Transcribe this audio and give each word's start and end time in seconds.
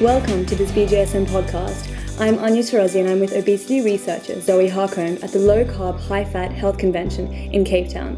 Welcome 0.00 0.44
to 0.44 0.54
this 0.54 0.70
BJSM 0.72 1.24
podcast. 1.24 1.90
I'm 2.20 2.36
Ania 2.36 2.58
Tarazi 2.58 3.00
and 3.00 3.08
I'm 3.08 3.18
with 3.18 3.32
obesity 3.32 3.80
researcher 3.80 4.38
Zoe 4.42 4.68
Harcombe 4.68 5.24
at 5.24 5.32
the 5.32 5.38
Low 5.38 5.64
Carb 5.64 5.98
High 5.98 6.26
Fat 6.26 6.52
Health 6.52 6.76
Convention 6.76 7.32
in 7.32 7.64
Cape 7.64 7.88
Town. 7.88 8.14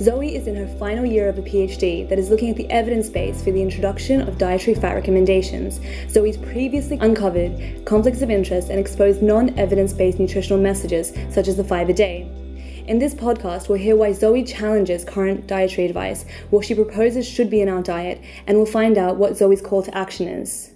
Zoe 0.00 0.36
is 0.36 0.46
in 0.46 0.54
her 0.54 0.68
final 0.78 1.04
year 1.04 1.28
of 1.28 1.36
a 1.36 1.42
PhD 1.42 2.08
that 2.08 2.20
is 2.20 2.30
looking 2.30 2.50
at 2.50 2.56
the 2.56 2.70
evidence 2.70 3.08
base 3.08 3.42
for 3.42 3.50
the 3.50 3.60
introduction 3.60 4.20
of 4.20 4.38
dietary 4.38 4.76
fat 4.76 4.94
recommendations. 4.94 5.80
Zoe's 6.08 6.36
previously 6.36 6.96
uncovered 6.98 7.84
conflicts 7.84 8.22
of 8.22 8.30
interest 8.30 8.68
and 8.68 8.78
exposed 8.78 9.20
non 9.20 9.58
evidence 9.58 9.92
based 9.92 10.20
nutritional 10.20 10.62
messages, 10.62 11.12
such 11.34 11.48
as 11.48 11.56
the 11.56 11.64
five 11.64 11.88
a 11.88 11.92
day. 11.92 12.30
In 12.86 13.00
this 13.00 13.14
podcast, 13.14 13.68
we'll 13.68 13.78
hear 13.78 13.96
why 13.96 14.12
Zoe 14.12 14.44
challenges 14.44 15.04
current 15.04 15.48
dietary 15.48 15.88
advice, 15.88 16.24
what 16.50 16.64
she 16.64 16.76
proposes 16.76 17.26
should 17.26 17.50
be 17.50 17.62
in 17.62 17.68
our 17.68 17.82
diet, 17.82 18.22
and 18.46 18.56
we'll 18.56 18.64
find 18.64 18.96
out 18.96 19.16
what 19.16 19.36
Zoe's 19.36 19.60
call 19.60 19.82
to 19.82 19.92
action 19.98 20.28
is. 20.28 20.70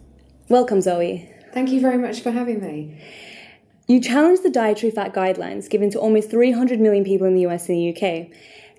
Welcome, 0.50 0.80
Zoe. 0.80 1.30
Thank 1.54 1.70
you 1.70 1.80
very 1.80 1.96
much 1.96 2.22
for 2.22 2.32
having 2.32 2.60
me. 2.60 3.00
You 3.86 4.00
challenged 4.00 4.42
the 4.42 4.50
dietary 4.50 4.90
fat 4.90 5.14
guidelines 5.14 5.70
given 5.70 5.90
to 5.90 6.00
almost 6.00 6.28
300 6.28 6.80
million 6.80 7.04
people 7.04 7.28
in 7.28 7.36
the 7.36 7.46
US 7.46 7.68
and 7.68 7.78
the 7.78 7.94
UK. 7.94 8.26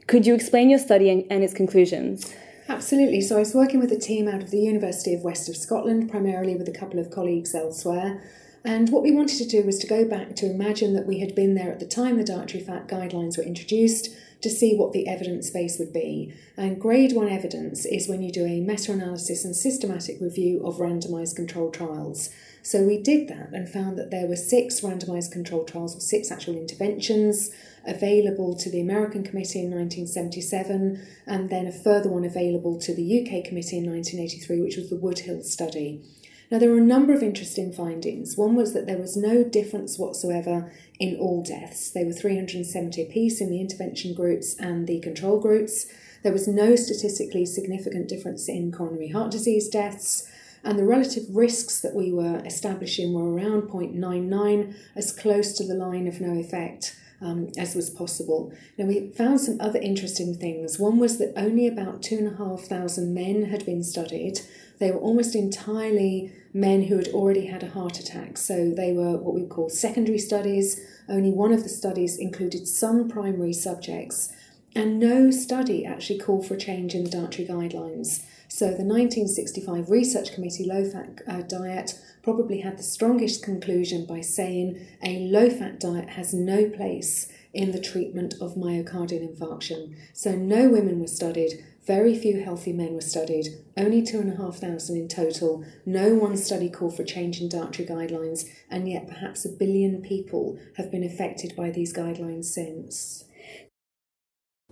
Could 0.06 0.26
you 0.26 0.34
explain 0.34 0.70
your 0.70 0.80
study 0.80 1.10
and 1.10 1.44
its 1.44 1.54
conclusions? 1.54 2.36
Absolutely. 2.68 3.22
So, 3.22 3.38
I 3.38 3.40
was 3.40 3.56
working 3.56 3.80
with 3.80 3.90
a 3.94 3.98
team 3.98 4.28
out 4.28 4.44
of 4.44 4.52
the 4.52 4.60
University 4.60 5.14
of 5.14 5.22
West 5.22 5.48
of 5.48 5.56
Scotland, 5.56 6.12
primarily 6.12 6.58
with 6.58 6.68
a 6.68 6.78
couple 6.78 7.00
of 7.00 7.10
colleagues 7.10 7.56
elsewhere. 7.56 8.22
And 8.66 8.90
what 8.90 9.02
we 9.02 9.12
wanted 9.12 9.38
to 9.38 9.48
do 9.48 9.66
was 9.66 9.80
to 9.80 9.88
go 9.88 10.04
back 10.04 10.36
to 10.36 10.52
imagine 10.52 10.94
that 10.96 11.08
we 11.08 11.20
had 11.20 11.34
been 11.34 11.56
there 11.56 11.72
at 11.72 11.80
the 11.80 11.88
time 11.88 12.18
the 12.18 12.26
dietary 12.26 12.62
fat 12.62 12.90
guidelines 12.90 13.38
were 13.38 13.46
introduced 13.46 14.10
to 14.42 14.50
see 14.50 14.76
what 14.76 14.92
the 14.92 15.08
evidence 15.08 15.50
base 15.50 15.78
would 15.80 15.94
be. 15.94 16.34
And 16.58 16.80
grade 16.80 17.14
one 17.14 17.30
evidence 17.30 17.86
is 17.86 18.08
when 18.08 18.22
you 18.22 18.32
do 18.32 18.46
a 18.46 18.62
meta 18.62 18.92
analysis 18.92 19.46
and 19.46 19.56
systematic 19.56 20.20
review 20.20 20.66
of 20.66 20.78
randomized 20.78 21.36
controlled 21.36 21.74
trials. 21.74 22.30
So 22.64 22.84
we 22.84 23.02
did 23.02 23.28
that 23.28 23.50
and 23.54 23.68
found 23.68 23.98
that 23.98 24.12
there 24.12 24.28
were 24.28 24.36
six 24.36 24.82
randomized 24.82 25.32
controlled 25.32 25.68
trials, 25.68 25.96
or 25.96 26.00
six 26.00 26.32
actual 26.32 26.56
interventions 26.56 27.50
available 27.88 28.56
to 28.56 28.70
the 28.70 28.82
American 28.82 29.24
Committee 29.24 29.60
in 29.60 29.72
1977, 29.72 31.06
and 31.26 31.50
then 31.50 31.66
a 31.66 31.72
further 31.72 32.10
one 32.10 32.24
available 32.24 32.80
to 32.80 32.94
the 32.94 33.22
UK 33.22 33.44
Committee 33.44 33.80
in 33.80 33.90
1983, 33.90 34.62
which 34.62 34.78
was 34.78 34.90
the 34.90 34.96
Woodhill 34.96 35.44
study. 35.44 36.04
Now, 36.52 36.60
there 36.60 36.70
were 36.70 36.80
a 36.80 36.82
number 36.82 37.14
of 37.14 37.24
interesting 37.24 37.72
findings. 37.72 38.36
One 38.36 38.56
was 38.56 38.74
that 38.74 38.86
there 38.86 38.98
was 38.98 39.16
no 39.16 39.42
difference 39.42 39.98
whatsoever 39.98 40.70
in 41.00 41.16
all 41.16 41.42
deaths. 41.42 41.90
They 41.90 42.04
were 42.04 42.12
370 42.12 43.02
apiece 43.02 43.40
in 43.40 43.50
the 43.50 43.62
intervention 43.62 44.14
groups 44.14 44.58
and 44.60 44.86
the 44.86 45.00
control 45.00 45.40
groups. 45.40 45.86
There 46.24 46.34
was 46.34 46.50
no 46.50 46.76
statistically 46.76 47.46
significant 47.46 48.10
difference 48.10 48.50
in 48.50 48.74
coronary 48.74 49.08
heart 49.08 49.32
disease 49.32 49.70
deaths. 49.70 50.30
And 50.62 50.78
the 50.78 50.84
relative 50.84 51.24
risks 51.34 51.80
that 51.80 51.96
we 51.96 52.12
were 52.12 52.44
establishing 52.46 53.14
were 53.14 53.34
around 53.34 53.70
0.99, 53.70 54.76
as 54.94 55.14
close 55.14 55.54
to 55.54 55.66
the 55.66 55.74
line 55.74 56.06
of 56.06 56.20
no 56.20 56.38
effect 56.38 56.98
um, 57.22 57.50
as 57.58 57.76
was 57.76 57.90
possible. 57.90 58.52
Now, 58.78 58.86
we 58.86 59.12
found 59.12 59.40
some 59.40 59.62
other 59.62 59.80
interesting 59.80 60.36
things. 60.36 60.80
One 60.80 60.98
was 60.98 61.18
that 61.20 61.34
only 61.38 61.68
about 61.68 62.02
2,500 62.02 63.08
men 63.08 63.46
had 63.46 63.66
been 63.66 63.84
studied. 63.84 64.42
They 64.82 64.90
were 64.90 65.00
almost 65.00 65.36
entirely 65.36 66.34
men 66.56 66.82
who 66.86 66.98
had 66.98 67.10
already 67.10 67.46
had 67.46 67.62
a 67.62 67.70
heart 67.70 68.00
attack. 68.00 68.36
So 68.36 68.72
they 68.72 68.94
were 68.94 69.16
what 69.16 69.36
we 69.36 69.46
call 69.46 69.70
secondary 69.70 70.18
studies. 70.18 70.82
Only 71.08 71.30
one 71.30 71.54
of 71.54 71.62
the 71.62 71.70
studies 71.70 72.18
included 72.18 72.68
some 72.68 73.08
primary 73.08 73.54
subjects, 73.54 74.34
and 74.76 75.00
no 75.00 75.30
study 75.30 75.86
actually 75.86 76.18
called 76.18 76.48
for 76.48 76.56
a 76.56 76.60
change 76.60 76.96
in 76.96 77.04
the 77.04 77.12
dietary 77.12 77.48
guidelines. 77.48 78.24
So 78.48 78.66
the 78.66 78.84
1965 78.84 79.92
Research 79.92 80.34
Committee 80.34 80.66
low 80.66 80.84
fat 80.84 81.22
uh, 81.28 81.44
diet 81.44 82.00
probably 82.24 82.62
had 82.62 82.80
the 82.80 82.84
strongest 82.84 83.44
conclusion 83.44 84.08
by 84.08 84.22
saying 84.22 84.84
a 85.04 85.20
low 85.20 85.52
fat 85.52 85.80
diet 85.80 86.10
has 86.10 86.34
no 86.34 86.68
place 86.68 87.32
in 87.54 87.72
the 87.72 87.80
treatment 87.80 88.34
of 88.42 88.56
myocardial 88.56 89.28
infarction. 89.28 89.96
So 90.14 90.36
no 90.36 90.70
women 90.70 91.00
were 91.00 91.08
studied, 91.08 91.64
very 91.86 92.18
few 92.18 92.42
healthy 92.44 92.74
men 92.74 92.94
were 92.94 93.02
studied, 93.02 93.48
only 93.76 94.04
2,500 94.04 94.90
in 94.90 95.08
total. 95.08 95.66
No 95.86 96.14
one 96.14 96.38
study 96.38 96.70
called 96.70 96.96
for 96.96 97.04
change 97.04 97.42
in 97.42 97.50
dietary 97.50 97.88
guidelines, 97.88 98.48
and 98.70 98.88
yet 98.88 99.08
perhaps 99.08 99.46
a 99.46 99.50
billion 99.50 100.02
people 100.02 100.60
have 100.78 100.92
been 100.92 101.04
affected 101.04 101.56
by 101.56 101.72
these 101.72 101.94
guidelines 101.94 102.46
since. 102.46 103.26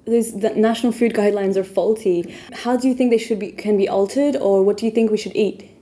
These, 0.05 0.39
the 0.39 0.51
national 0.51 0.91
food 0.91 1.13
guidelines 1.13 1.55
are 1.55 1.63
faulty. 1.63 2.35
How 2.53 2.77
do 2.77 2.87
you 2.87 2.93
think 2.93 3.11
they 3.11 3.17
should 3.17 3.39
be 3.39 3.51
can 3.51 3.77
be 3.77 3.89
altered, 3.89 4.35
or 4.35 4.63
what 4.63 4.77
do 4.77 4.85
you 4.85 4.91
think 4.91 5.11
we 5.11 5.17
should 5.17 5.35
eat? 5.35 5.78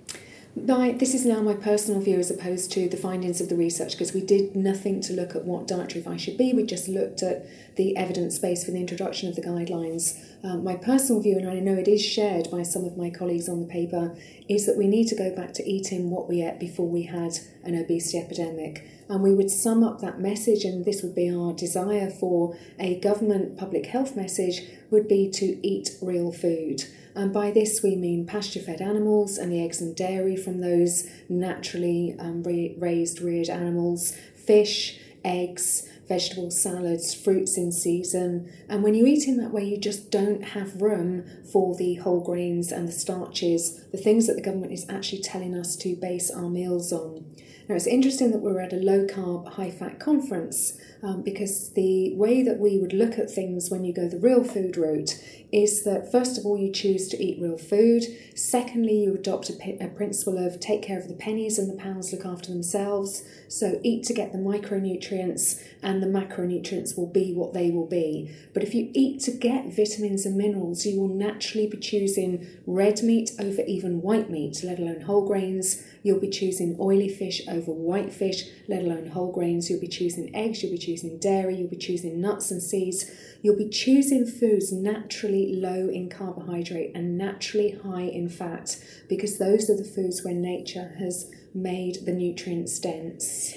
My, 0.65 0.91
this 0.91 1.13
is 1.13 1.25
now 1.25 1.41
my 1.41 1.53
personal 1.53 2.01
view 2.01 2.17
as 2.17 2.31
opposed 2.31 2.71
to 2.71 2.89
the 2.89 2.97
findings 2.97 3.39
of 3.39 3.49
the 3.49 3.55
research 3.55 3.91
because 3.91 4.13
we 4.13 4.21
did 4.21 4.55
nothing 4.55 5.01
to 5.01 5.13
look 5.13 5.35
at 5.35 5.45
what 5.45 5.67
dietary 5.67 5.99
advice 5.99 6.21
should 6.21 6.37
be. 6.37 6.51
We 6.51 6.63
just 6.63 6.87
looked 6.87 7.21
at 7.21 7.45
the 7.75 7.95
evidence 7.95 8.39
base 8.39 8.65
for 8.65 8.71
the 8.71 8.79
introduction 8.79 9.29
of 9.29 9.35
the 9.35 9.43
guidelines. 9.43 10.19
Um, 10.43 10.63
my 10.63 10.75
personal 10.75 11.21
view, 11.21 11.37
and 11.37 11.47
I 11.49 11.59
know 11.59 11.73
it 11.73 11.87
is 11.87 12.03
shared 12.03 12.49
by 12.49 12.63
some 12.63 12.85
of 12.85 12.97
my 12.97 13.09
colleagues 13.11 13.47
on 13.47 13.59
the 13.59 13.67
paper, 13.67 14.15
is 14.49 14.65
that 14.65 14.77
we 14.77 14.87
need 14.87 15.07
to 15.09 15.15
go 15.15 15.35
back 15.35 15.53
to 15.53 15.69
eating 15.69 16.09
what 16.09 16.27
we 16.27 16.41
ate 16.41 16.59
before 16.59 16.87
we 16.87 17.03
had 17.03 17.37
an 17.67 17.75
obesity 17.75 18.17
epidemic. 18.17 18.87
And 19.09 19.21
we 19.21 19.33
would 19.33 19.51
sum 19.51 19.83
up 19.83 20.01
that 20.01 20.19
message, 20.19 20.63
and 20.63 20.85
this 20.85 21.01
would 21.03 21.15
be 21.15 21.29
our 21.29 21.53
desire 21.53 22.09
for 22.09 22.57
a 22.79 22.99
government 22.99 23.57
public 23.57 23.87
health 23.87 24.15
message, 24.15 24.61
would 24.89 25.07
be 25.07 25.29
to 25.31 25.67
eat 25.67 25.91
real 26.01 26.31
food. 26.31 26.83
And 27.15 27.33
by 27.33 27.49
this 27.49 27.81
we 27.81 27.95
mean 27.95 28.27
pasture 28.27 28.59
fed 28.59 28.79
animals 28.79 29.37
and 29.37 29.51
the 29.51 29.63
eggs 29.63 29.81
and 29.81 29.95
dairy 29.95 30.35
from 30.35 30.59
those 30.59 31.09
naturally 31.27 32.15
um, 32.19 32.43
raised, 32.43 33.21
reared 33.21 33.49
animals, 33.49 34.15
fish, 34.35 34.99
eggs, 35.25 35.89
vegetable 36.07 36.51
salads, 36.51 37.13
fruits 37.13 37.57
in 37.57 37.71
season. 37.71 38.51
And 38.69 38.83
when 38.83 38.93
you 38.93 39.05
eat 39.05 39.27
in 39.27 39.37
that 39.37 39.51
way, 39.51 39.63
you 39.63 39.77
just 39.77 40.11
don't 40.11 40.43
have 40.43 40.81
room 40.81 41.25
for 41.51 41.75
the 41.75 41.95
whole 41.95 42.21
grains 42.21 42.71
and 42.71 42.87
the 42.87 42.93
starches, 42.93 43.85
the 43.91 43.97
things 43.97 44.27
that 44.27 44.35
the 44.35 44.41
government 44.41 44.71
is 44.71 44.85
actually 44.87 45.21
telling 45.21 45.55
us 45.55 45.75
to 45.77 45.95
base 45.95 46.31
our 46.31 46.49
meals 46.49 46.93
on. 46.93 47.25
Now, 47.67 47.75
it's 47.75 47.87
interesting 47.87 48.31
that 48.31 48.41
we're 48.41 48.61
at 48.61 48.71
a 48.71 48.77
low 48.77 49.05
carb, 49.05 49.53
high 49.53 49.71
fat 49.71 49.99
conference 49.99 50.79
um, 51.03 51.21
because 51.21 51.73
the 51.73 52.15
way 52.15 52.41
that 52.41 52.59
we 52.59 52.77
would 52.77 52.93
look 52.93 53.19
at 53.19 53.29
things 53.29 53.69
when 53.69 53.83
you 53.83 53.93
go 53.93 54.07
the 54.07 54.17
real 54.17 54.43
food 54.43 54.77
route 54.77 55.21
is 55.51 55.83
that 55.83 56.11
first 56.11 56.37
of 56.37 56.45
all, 56.45 56.57
you 56.57 56.71
choose 56.71 57.07
to 57.07 57.21
eat 57.23 57.41
real 57.41 57.57
food. 57.57 58.03
Secondly, 58.35 59.03
you 59.03 59.15
adopt 59.15 59.49
a, 59.49 59.77
a 59.83 59.87
principle 59.87 60.37
of 60.37 60.59
take 60.59 60.81
care 60.81 60.99
of 60.99 61.07
the 61.07 61.13
pennies 61.13 61.57
and 61.57 61.69
the 61.69 61.81
pounds 61.81 62.11
look 62.11 62.25
after 62.25 62.51
themselves. 62.51 63.23
So, 63.47 63.79
eat 63.83 64.03
to 64.05 64.13
get 64.13 64.33
the 64.33 64.37
micronutrients, 64.37 65.63
and 65.81 66.03
the 66.03 66.07
macronutrients 66.07 66.97
will 66.97 67.07
be 67.07 67.33
what 67.33 67.53
they 67.53 67.71
will 67.71 67.87
be. 67.87 68.35
But 68.53 68.63
if 68.63 68.73
you 68.73 68.91
eat 68.93 69.21
to 69.21 69.31
get 69.31 69.73
vitamins 69.73 70.25
and 70.25 70.35
minerals, 70.35 70.85
you 70.85 70.99
will 70.99 71.07
naturally 71.07 71.67
be 71.67 71.77
choosing 71.77 72.45
red 72.65 73.01
meat 73.03 73.31
over 73.39 73.61
even 73.61 74.01
white 74.01 74.29
meat, 74.29 74.61
let 74.63 74.79
alone 74.79 75.01
whole 75.01 75.25
grains. 75.25 75.83
You'll 76.03 76.19
be 76.19 76.29
choosing 76.29 76.77
oily 76.79 77.09
fish 77.09 77.41
over 77.47 77.56
white 77.65 78.13
fish, 78.13 78.43
let 78.67 78.83
alone 78.83 79.07
whole 79.07 79.31
grains. 79.31 79.69
You'll 79.69 79.79
be 79.79 79.87
choosing 79.87 80.35
eggs, 80.35 80.61
you'll 80.61 80.71
be 80.71 80.77
choosing 80.77 81.17
dairy, 81.17 81.55
you'll 81.55 81.69
be 81.69 81.77
choosing 81.77 82.21
nuts 82.21 82.51
and 82.51 82.61
seeds. 82.61 83.09
You'll 83.41 83.57
be 83.57 83.69
choosing 83.69 84.25
foods 84.25 84.71
naturally 84.71 85.55
low 85.55 85.89
in 85.89 86.09
carbohydrate 86.09 86.91
and 86.95 87.17
naturally 87.17 87.71
high 87.83 88.01
in 88.03 88.29
fat 88.29 88.77
because 89.09 89.37
those 89.37 89.69
are 89.69 89.77
the 89.77 89.83
foods 89.83 90.23
where 90.23 90.33
nature 90.33 90.95
has 90.99 91.31
made 91.53 92.05
the 92.05 92.13
nutrients 92.13 92.77
dense. 92.79 93.55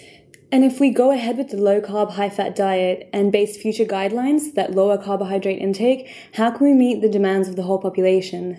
And 0.53 0.65
if 0.65 0.81
we 0.81 0.91
go 0.91 1.13
ahead 1.13 1.39
with 1.39 1.51
the 1.51 1.57
low 1.57 1.81
carb, 1.81 2.13
high 2.13 2.29
fat 2.29 2.57
diet 2.57 3.09
and 3.13 3.31
base 3.31 3.57
future 3.57 3.85
guidelines 3.85 4.55
that 4.55 4.73
lower 4.73 4.99
carbohydrate 4.99 5.61
intake, 5.61 6.13
how 6.35 6.51
can 6.51 6.67
we 6.67 6.73
meet 6.73 7.01
the 7.01 7.09
demands 7.09 7.49
of 7.49 7.55
the 7.55 7.63
whole 7.63 7.79
population? 7.79 8.59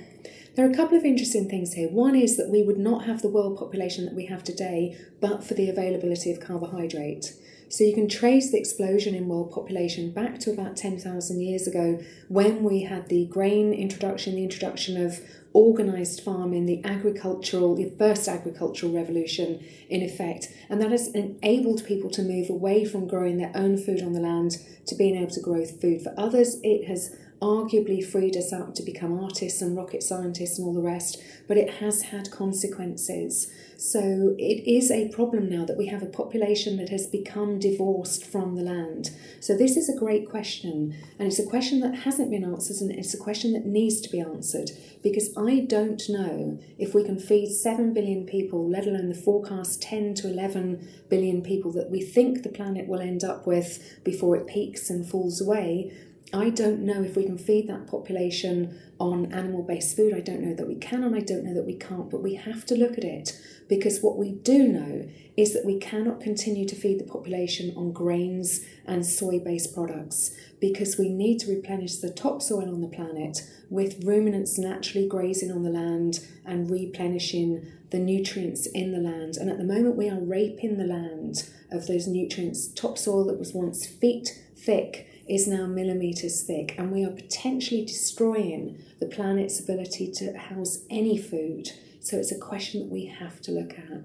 There 0.54 0.68
are 0.68 0.70
a 0.70 0.76
couple 0.76 0.98
of 0.98 1.06
interesting 1.06 1.48
things 1.48 1.74
here. 1.74 1.90
One 1.90 2.14
is 2.14 2.36
that 2.36 2.50
we 2.50 2.62
would 2.62 2.78
not 2.78 3.06
have 3.06 3.22
the 3.22 3.30
world 3.30 3.58
population 3.58 4.04
that 4.06 4.14
we 4.14 4.26
have 4.26 4.44
today 4.44 4.98
but 5.22 5.46
for 5.46 5.54
the 5.54 5.70
availability 5.70 6.30
of 6.30 6.42
carbohydrate. 6.42 7.34
So 7.70 7.86
you 7.86 7.94
can 7.94 8.10
trace 8.10 8.52
the 8.52 8.58
explosion 8.58 9.16
in 9.16 9.30
world 9.30 9.52
population 9.52 10.12
back 10.12 10.40
to 10.40 10.52
about 10.52 10.76
10,000 10.76 11.40
years 11.40 11.68
ago 11.68 12.02
when 12.28 12.64
we 12.64 12.84
had 12.84 13.08
the 13.08 13.28
grain 13.28 13.72
introduction, 13.72 14.36
the 14.36 14.44
introduction 14.44 15.02
of 15.02 15.22
organised 15.56 16.22
farming, 16.22 16.66
the 16.66 16.84
agricultural, 16.84 17.76
the 17.76 17.94
first 17.98 18.28
agricultural 18.28 18.92
revolution 18.92 19.64
in 19.90 20.02
effect. 20.02 20.50
And 20.70 20.82
that 20.82 20.92
has 20.92 21.08
enabled 21.16 21.86
people 21.86 22.10
to 22.10 22.24
move 22.24 22.50
away 22.50 22.84
from 22.84 23.08
growing 23.08 23.38
their 23.38 23.54
own 23.56 23.78
food 23.78 24.02
on 24.02 24.12
the 24.12 24.20
land 24.20 24.58
to 24.88 24.96
being 24.96 25.16
able 25.16 25.32
to 25.32 25.40
grow 25.40 25.66
food 25.66 26.02
for 26.02 26.14
others. 26.18 26.60
It 26.64 26.88
has 26.90 27.16
arguably 27.42 28.06
freed 28.06 28.38
us 28.38 28.54
up 28.54 28.76
to 28.76 28.84
become 28.84 29.18
artists 29.20 29.62
and 29.62 29.76
rocket 29.76 30.04
scientists 30.04 30.60
and 30.60 30.68
all 30.68 30.74
the 30.74 30.82
rest, 30.82 31.22
but 31.48 31.58
it 31.58 31.76
has 31.76 32.04
had 32.04 32.30
consequences. 32.30 33.52
So 33.78 34.36
it 34.38 34.70
is 34.70 34.92
a 34.92 35.10
problem 35.10 35.50
now 35.50 35.66
that 35.66 35.78
we 35.78 35.88
have 35.88 36.04
a 36.04 36.06
population 36.06 36.78
that 36.78 36.90
has 36.90 37.08
become 37.08 37.58
divorced 37.58 38.24
from 38.24 38.56
the 38.56 38.62
land. 38.62 39.10
So 39.40 39.58
this 39.58 39.76
is 39.76 39.90
a 39.90 39.98
great 39.98 40.30
question, 40.30 40.96
and 41.18 41.28
it's 41.28 41.40
a 41.40 41.48
question 41.48 41.80
that 41.80 41.96
hasn't 41.96 42.30
been 42.30 42.44
answered, 42.44 42.78
and 42.80 42.92
it's 42.92 43.16
a 43.16 43.18
question 43.18 43.54
that 43.54 43.66
needs 43.66 44.02
to 44.02 44.10
be 44.10 44.20
answered 44.20 44.70
because 45.02 45.36
I 45.36 45.62
don't 45.62 46.02
know 46.10 46.60
if 46.78 46.94
we 46.94 47.04
can 47.04 47.18
feed 47.18 47.52
7 47.52 47.92
billion 47.92 48.28
people, 48.28 48.70
let 48.70 48.86
alone 48.86 49.10
the 49.10 49.16
forecast 49.16 49.82
10 49.82 50.14
to 50.16 50.30
11 50.30 50.88
billion 51.10 51.42
people 51.42 51.72
that 51.72 51.90
we 51.90 52.02
think 52.02 52.44
the 52.44 52.50
planet 52.50 52.88
will 52.88 53.02
end 53.02 53.24
up 53.24 53.48
with 53.48 54.00
before 54.04 54.36
it 54.36 54.46
peaks 54.46 54.92
and 54.92 55.10
falls 55.10 55.42
away 55.42 55.92
I 56.34 56.50
don't 56.50 56.80
know 56.80 57.04
if 57.04 57.16
we 57.18 57.26
can 57.26 57.38
feed 57.38 57.68
that 57.68 57.88
population 57.88 58.80
on 59.00 59.34
animal 59.34 59.64
based 59.64 59.98
food. 59.98 60.14
I 60.14 60.22
don't 60.22 60.42
know 60.42 60.54
that 60.54 60.68
we 60.68 60.76
can, 60.76 61.04
and 61.04 61.16
I 61.16 61.20
don't 61.20 61.44
know 61.44 61.54
that 61.54 61.66
we 61.66 61.76
can't, 61.76 62.10
but 62.10 62.24
we 62.24 62.36
have 62.36 62.66
to 62.68 62.76
look 62.76 62.98
at 62.98 63.04
it 63.04 63.38
because 63.68 64.00
what 64.02 64.18
we 64.18 64.32
do 64.32 64.68
know 64.68 65.10
is 65.36 65.54
that 65.54 65.66
we 65.66 65.78
cannot 65.78 66.22
continue 66.22 66.68
to 66.68 66.76
feed 66.76 67.00
the 67.00 67.12
population 67.12 67.74
on 67.76 67.92
grains 67.92 68.62
and 68.86 69.06
soy 69.06 69.40
based 69.40 69.74
products 69.74 70.36
because 70.60 70.98
we 70.98 71.10
need 71.10 71.40
to 71.40 71.54
replenish 71.54 71.98
the 71.98 72.10
topsoil 72.10 72.70
on 72.70 72.82
the 72.82 72.88
planet 72.88 73.42
with 73.70 74.04
ruminants 74.04 74.58
naturally 74.58 75.08
grazing 75.08 75.52
on 75.52 75.64
the 75.64 75.70
land 75.70 76.26
and 76.46 76.70
replenishing 76.70 77.66
the 77.90 78.00
nutrients 78.00 78.68
in 78.68 78.92
the 78.92 79.00
land. 79.00 79.36
And 79.36 79.50
at 79.50 79.58
the 79.58 79.64
moment, 79.64 79.98
we 79.98 80.10
are 80.10 80.20
raping 80.20 80.78
the 80.78 80.86
land 80.86 81.50
of 81.72 81.88
those 81.88 82.08
nutrients. 82.08 82.68
Topsoil 82.68 83.26
that 83.26 83.40
was 83.40 83.54
once 83.54 83.86
feet 83.86 84.44
thick 84.56 85.08
is 85.32 85.48
now 85.48 85.66
millimetres 85.66 86.44
thick, 86.44 86.76
and 86.78 86.92
we 86.92 87.06
are 87.06 87.10
potentially 87.10 87.86
destroying 87.86 88.78
the 89.00 89.06
planet's 89.06 89.62
ability 89.62 90.12
to 90.12 90.38
house 90.38 90.80
any 90.90 91.18
food. 91.18 91.70
So 92.02 92.18
it's 92.18 92.34
a 92.34 92.38
question 92.38 92.82
that 92.82 92.92
we 92.92 93.06
have 93.06 93.40
to 93.44 93.52
look 93.52 93.72
at. 93.72 94.04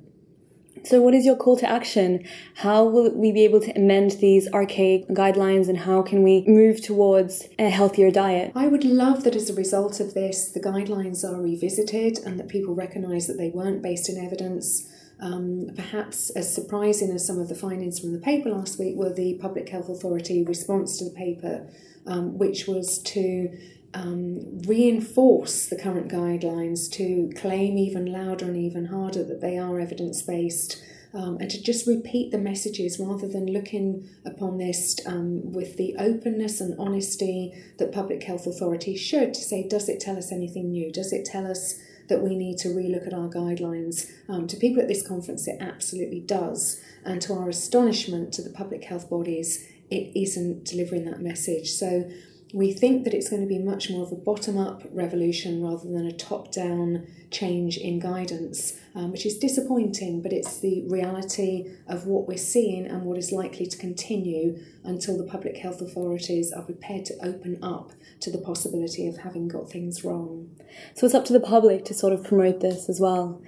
So, 0.85 1.01
what 1.01 1.15
is 1.15 1.27
your 1.27 1.35
call 1.35 1.57
to 1.57 1.69
action? 1.69 2.25
How 2.57 2.85
will 2.85 3.11
we 3.11 3.33
be 3.33 3.43
able 3.43 3.61
to 3.61 3.73
amend 3.73 4.13
these 4.21 4.47
archaic 4.53 5.09
guidelines 5.09 5.69
and 5.69 5.79
how 5.79 6.03
can 6.03 6.23
we 6.23 6.45
move 6.47 6.81
towards 6.81 7.49
a 7.59 7.71
healthier 7.71 8.13
diet? 8.13 8.53
I 8.55 8.69
would 8.69 8.85
love 8.85 9.25
that 9.25 9.35
as 9.35 9.51
a 9.51 9.55
result 9.55 9.99
of 9.99 10.15
this, 10.15 10.53
the 10.53 10.61
guidelines 10.61 11.25
are 11.25 11.41
revisited 11.41 12.19
and 12.25 12.39
that 12.39 12.49
people 12.49 12.75
recognise 12.75 13.27
that 13.27 13.39
they 13.39 13.49
weren't 13.49 13.83
based 13.83 14.09
in 14.09 14.23
evidence 14.25 14.87
um, 15.21 15.71
perhaps 15.75 16.31
as 16.31 16.55
surprising 16.55 17.11
as 17.11 17.27
some 17.27 17.39
of 17.39 17.49
the 17.49 17.55
findings 17.55 17.99
from 17.99 18.13
the 18.13 18.19
paper 18.19 18.51
last 18.51 18.79
week 18.79 18.97
were 18.97 19.13
the 19.13 19.35
Public 19.35 19.69
Health 19.69 19.89
Authority 19.89 20.45
response 20.45 20.99
to 20.99 21.05
the 21.05 21.11
paper, 21.11 21.67
um, 22.07 22.37
which 22.37 22.67
was 22.67 22.99
to 22.99 23.57
um, 23.95 24.61
reinforce 24.63 25.67
the 25.67 25.77
current 25.77 26.13
guidelines, 26.13 26.91
to 26.93 27.33
claim 27.35 27.79
even 27.79 28.07
louder 28.07 28.45
and 28.45 28.57
even 28.57 28.87
harder 28.87 29.25
that 29.25 29.41
they 29.41 29.57
are 29.57 29.81
evidence 29.81 30.21
based. 30.23 30.83
Um, 31.15 31.39
and 31.41 31.51
to 31.51 31.63
just 31.63 31.87
repeat 31.87 32.31
the 32.31 32.37
messages 32.37 32.99
rather 32.99 33.27
than 33.27 33.47
looking 33.47 34.07
upon 34.27 34.59
this 34.59 34.97
um, 35.07 35.51
with 35.51 35.79
the 35.79 35.97
openness 35.99 36.61
and 36.61 36.79
honesty 36.79 37.55
that 37.79 37.91
public 37.91 38.23
health 38.25 38.47
authorities 38.47 39.01
should 39.01 39.33
to 39.33 39.41
say, 39.41 39.67
does 39.67 39.89
it 39.89 39.99
tell 39.99 40.19
us 40.19 40.31
anything 40.31 40.73
new? 40.73 40.93
Does 40.93 41.15
it 41.15 41.25
tell 41.25 41.47
us 41.47 41.81
that 42.09 42.23
we 42.23 42.37
need 42.37 42.59
to 42.59 42.69
relook 42.69 43.07
at 43.07 43.15
our 43.15 43.29
guidelines. 43.29 44.11
Um, 44.29 44.47
to 44.47 44.57
people 44.57 44.81
at 44.81 44.89
this 44.89 45.07
conference, 45.07 45.47
it 45.49 45.57
absolutely 45.61 46.21
does. 46.21 46.81
And 47.05 47.21
to 47.23 47.35
our 47.35 47.49
astonishment, 47.49 48.33
to 48.35 48.43
the 48.43 48.51
public 48.51 48.85
health 48.85 49.11
bodies, 49.11 49.67
it 49.91 50.13
isn't 50.15 50.65
delivering 50.65 51.05
that 51.05 51.21
message. 51.21 51.71
So 51.71 52.11
we 52.53 52.73
think 52.73 53.05
that 53.05 53.13
it's 53.13 53.29
going 53.29 53.43
to 53.43 53.49
be 53.49 53.59
much 53.59 53.91
more 53.91 54.05
of 54.05 54.13
a 54.13 54.17
bottom 54.17 54.57
up 54.57 54.83
revolution 54.93 55.63
rather 55.63 55.89
than 55.89 56.07
a 56.07 56.13
top 56.13 56.53
down 56.53 57.07
change 57.31 57.77
in 57.77 57.99
guidance, 57.99 58.79
um, 58.95 59.11
which 59.11 59.27
is 59.27 59.39
disappointing, 59.39 60.23
but 60.23 60.33
it's 60.33 60.61
the 60.61 60.85
reality 60.87 61.69
of 61.89 62.07
what 62.07 62.29
we're 62.29 62.37
seeing 62.39 62.87
and 62.87 63.03
what 63.03 63.19
is 63.19 63.33
likely 63.33 63.67
to 63.67 63.77
continue 63.77 64.59
until 64.85 65.19
the 65.19 65.25
public 65.25 65.57
health 65.57 65.81
authorities 65.81 66.53
are 66.53 66.63
prepared 66.63 67.05
to 67.05 67.15
open 67.23 67.59
up 67.63 67.93
to 68.21 68.31
the 68.31 68.39
possibility 68.39 69.09
of 69.09 69.19
having 69.19 69.49
got 69.49 69.69
things 69.69 70.05
wrong. 70.05 70.49
So 70.95 71.07
it's 71.07 71.15
up 71.15 71.25
to 71.27 71.33
the 71.33 71.41
public 71.41 71.85
to 71.87 71.95
sort 71.95 72.13
of 72.13 72.23
promote 72.23 72.61
this 72.61 72.89
as 72.89 73.01
well. 73.01 73.43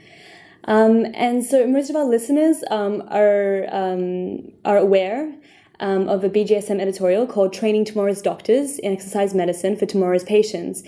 Um, 0.65 1.07
and 1.15 1.45
so 1.45 1.67
most 1.67 1.89
of 1.89 1.97
our 1.97 2.05
listeners 2.05 2.63
um, 2.71 3.03
are 3.09 3.67
um, 3.73 4.53
are 4.65 4.77
aware 4.77 5.35
um, 5.81 6.09
of 6.09 6.25
a 6.25 6.31
BJSM 6.31 6.81
editorial 6.81 7.27
called 7.27 7.53
"Training 7.53 7.85
Tomorrow's 7.85 8.23
Doctors 8.23 8.79
in 8.79 8.93
Exercise 8.93 9.35
Medicine 9.35 9.77
for 9.77 9.87
Tomorrow's 9.87 10.25
Patients," 10.25 10.83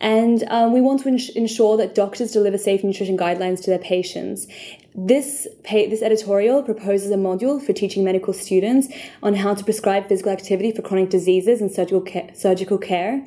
and 0.00 0.44
um, 0.48 0.72
we 0.72 0.80
want 0.80 1.02
to 1.02 1.08
ins- 1.08 1.30
ensure 1.30 1.76
that 1.76 1.94
doctors 1.94 2.32
deliver 2.32 2.58
safe 2.58 2.84
nutrition 2.84 3.16
guidelines 3.16 3.62
to 3.64 3.70
their 3.70 3.78
patients. 3.78 4.46
This, 4.94 5.46
this 5.68 6.02
editorial 6.02 6.62
proposes 6.62 7.10
a 7.10 7.16
module 7.16 7.64
for 7.64 7.72
teaching 7.72 8.04
medical 8.04 8.32
students 8.32 8.88
on 9.22 9.34
how 9.34 9.54
to 9.54 9.64
prescribe 9.64 10.08
physical 10.08 10.32
activity 10.32 10.72
for 10.72 10.82
chronic 10.82 11.10
diseases 11.10 11.60
and 11.60 11.70
surgical 11.70 12.00
care, 12.00 12.30
surgical 12.34 12.78
care. 12.78 13.26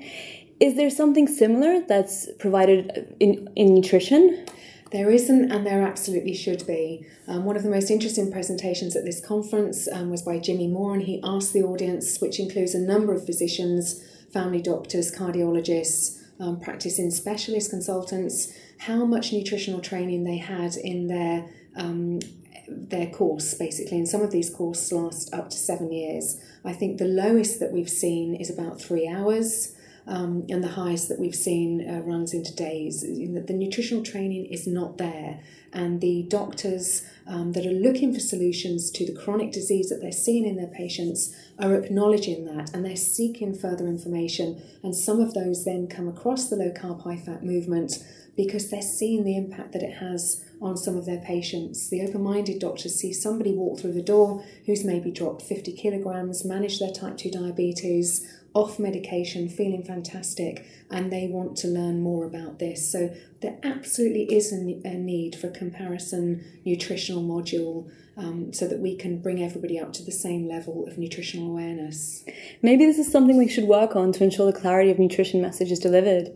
Is 0.60 0.75
there 0.75 0.90
something 0.90 1.28
similar 1.28 1.81
that's 1.81 2.28
provided 2.40 3.16
in, 3.19 3.50
in 3.56 3.74
nutrition? 3.74 4.46
There 4.92 5.10
isn't, 5.10 5.52
and 5.52 5.66
there 5.66 5.82
absolutely 5.82 6.34
should 6.34 6.68
be. 6.68 7.08
Um, 7.26 7.46
one 7.46 7.56
of 7.56 7.64
the 7.64 7.70
most 7.70 7.90
interesting 7.90 8.30
presentations 8.30 8.96
at 8.96 9.06
this 9.06 9.26
conference 9.26 9.88
um, 9.88 10.10
was 10.10 10.22
by 10.22 10.38
Jimmy 10.38 10.68
Moore, 10.68 10.94
and 10.94 11.04
he 11.04 11.22
asked 11.24 11.54
the 11.54 11.64
audience, 11.64 12.20
which 12.20 12.40
includes 12.40 12.76
a 12.76 12.80
number 12.80 13.14
of 13.14 13.26
physicians, 13.26 14.04
family 14.34 14.62
doctors, 14.62 15.10
cardiologists, 15.10 16.20
um, 16.42 16.60
practicing 16.60 17.10
specialist 17.10 17.70
consultants, 17.70 18.54
how 18.80 19.06
much 19.06 19.32
nutritional 19.32 19.80
training 19.80 20.26
they 20.26 20.38
had 20.38 20.76
in 20.76 21.08
their 21.08 21.46
um, 21.78 22.20
their 22.68 23.08
course 23.08 23.54
basically. 23.54 23.98
And 23.98 24.08
some 24.08 24.22
of 24.22 24.32
these 24.32 24.50
courses 24.50 24.92
last 24.92 25.34
up 25.34 25.50
to 25.50 25.58
seven 25.58 25.92
years. 25.92 26.42
I 26.64 26.74
think 26.74 26.98
the 26.98 27.06
lowest 27.06 27.60
that 27.60 27.72
we've 27.72 27.90
seen 27.90 28.36
is 28.36 28.50
about 28.50 28.82
three 28.82 29.08
hours 29.08 29.76
um, 30.07 30.45
and 30.50 30.63
the 30.63 30.69
highest 30.69 31.09
that 31.09 31.19
we've 31.19 31.36
seen 31.36 31.88
uh, 31.88 32.01
runs 32.01 32.33
into 32.33 32.53
days 32.56 33.01
the 33.01 33.53
nutritional 33.53 34.03
training 34.03 34.45
is 34.45 34.68
not 34.68 34.98
there 34.98 35.39
and 35.74 36.01
the 36.01 36.24
doctors 36.24 37.03
um, 37.27 37.53
that 37.53 37.65
are 37.65 37.71
looking 37.71 38.13
for 38.13 38.19
solutions 38.19 38.92
to 38.92 39.06
the 39.06 39.18
chronic 39.18 39.51
disease 39.51 39.89
that 39.89 40.01
they're 40.01 40.12
seeing 40.12 40.45
in 40.45 40.57
their 40.57 40.68
patients 40.68 41.36
are 41.59 41.75
acknowledging 41.75 42.45
that 42.45 42.74
and 42.74 42.86
they're 42.86 42.95
seeking 42.95 43.53
further 43.53 43.88
information 43.88 44.62
and 44.83 44.95
some 44.95 45.19
of 45.19 45.33
those 45.33 45.63
then 45.63 45.88
come 45.88 46.07
across 46.07 46.50
the 46.50 46.56
low 46.56 46.71
carb 46.71 47.04
high 47.04 47.18
fat 47.18 47.44
movement 47.44 47.94
because 48.36 48.69
they're 48.69 48.81
seeing 48.81 49.24
the 49.24 49.38
impact 49.38 49.74
that 49.74 49.83
it 49.83 49.97
has 49.97 50.44
on 50.62 50.77
some 50.77 50.95
of 50.95 51.06
their 51.06 51.19
patients. 51.19 51.89
The 51.89 52.01
open 52.01 52.24
minded 52.24 52.59
doctors 52.59 52.95
see 52.95 53.13
somebody 53.13 53.54
walk 53.54 53.80
through 53.80 53.94
the 53.94 54.01
door 54.01 54.44
who's 54.65 54.86
maybe 54.86 55.12
dropped 55.12 55.42
50 55.42 55.74
kilograms, 55.74 56.45
managed 56.45 56.80
their 56.80 56.92
type 56.92 57.18
2 57.18 57.31
diabetes, 57.31 58.41
off 58.53 58.80
medication, 58.80 59.48
feeling 59.48 59.83
fantastic, 59.83 60.65
and 60.89 61.12
they 61.12 61.27
want 61.27 61.56
to 61.57 61.68
learn 61.68 62.01
more 62.01 62.25
about 62.25 62.59
this. 62.59 62.92
So 62.92 63.13
there 63.42 63.57
absolutely 63.63 64.24
is 64.24 64.51
a, 64.51 64.62
need 64.62 65.36
for 65.36 65.48
a 65.48 65.51
comparison 65.51 66.44
nutritional 66.66 67.23
module 67.23 67.90
um, 68.18 68.52
so 68.52 68.68
that 68.68 68.80
we 68.80 68.95
can 68.95 69.21
bring 69.21 69.42
everybody 69.42 69.80
up 69.80 69.94
to 69.94 70.04
the 70.04 70.11
same 70.11 70.47
level 70.47 70.85
of 70.87 70.97
nutritional 70.97 71.49
awareness. 71.49 72.26
Maybe 72.61 72.85
this 72.85 72.99
is 72.99 73.11
something 73.11 73.37
we 73.37 73.47
should 73.47 73.64
work 73.64 73.95
on 73.95 74.11
to 74.14 74.23
ensure 74.23 74.52
the 74.52 74.59
clarity 74.59 74.92
of 74.92 74.99
nutrition 74.99 75.42
message 75.42 75.71
is 75.71 75.80
delivered. 75.80 76.31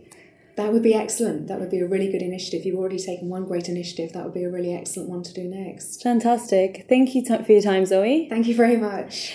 That 0.56 0.72
would 0.72 0.82
be 0.82 0.94
excellent. 0.94 1.48
That 1.48 1.60
would 1.60 1.70
be 1.70 1.80
a 1.80 1.86
really 1.86 2.10
good 2.10 2.22
initiative. 2.22 2.64
You've 2.64 2.78
already 2.78 2.98
taken 2.98 3.28
one 3.28 3.44
great 3.44 3.68
initiative. 3.68 4.14
That 4.14 4.24
would 4.24 4.32
be 4.32 4.44
a 4.44 4.50
really 4.50 4.74
excellent 4.74 5.10
one 5.10 5.22
to 5.22 5.34
do 5.34 5.44
next. 5.44 6.02
Fantastic. 6.02 6.86
Thank 6.88 7.14
you 7.14 7.22
for 7.26 7.52
your 7.52 7.60
time, 7.60 7.84
Zoe. 7.84 8.26
Thank 8.30 8.46
you 8.46 8.54
very 8.56 8.78
much. 8.78 9.34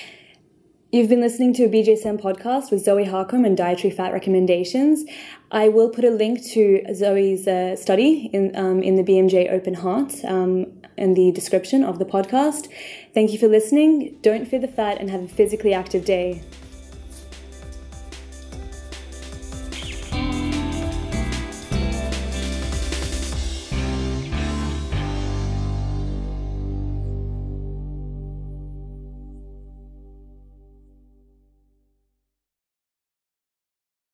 You've 0.94 1.08
been 1.08 1.22
listening 1.22 1.54
to 1.54 1.64
a 1.64 1.70
BJSM 1.70 2.22
podcast 2.22 2.70
with 2.70 2.84
Zoe 2.84 3.06
Harcombe 3.06 3.46
and 3.46 3.56
Dietary 3.56 3.92
Fat 3.92 4.12
Recommendations. 4.12 5.06
I 5.50 5.70
will 5.70 5.88
put 5.88 6.04
a 6.04 6.10
link 6.10 6.46
to 6.48 6.84
Zoe's 6.94 7.48
uh, 7.48 7.78
study 7.78 8.30
in, 8.34 8.54
um, 8.58 8.84
in 8.84 8.98
the 8.98 9.04
BMJ 9.04 9.54
Open 9.54 9.76
Heart 9.76 10.26
um, 10.26 10.66
in 10.98 11.14
the 11.14 11.32
description 11.32 11.86
of 11.86 11.98
the 11.98 12.04
podcast. 12.04 12.68
Thank 13.14 13.32
you 13.32 13.40
for 13.40 13.48
listening. 13.48 14.18
Don't 14.22 14.46
fear 14.46 14.60
the 14.60 14.68
fat 14.68 15.00
and 15.00 15.10
have 15.10 15.24
a 15.24 15.28
physically 15.30 15.74
active 15.74 16.04
day. 16.04 16.44